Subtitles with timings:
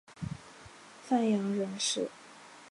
[1.03, 2.09] 范阳人氏。